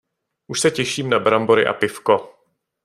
Už 0.47 0.59
se 0.59 0.71
těším 0.71 1.09
na 1.09 1.19
brambory 1.19 1.67
a 1.67 1.73
pivko. 1.73 2.29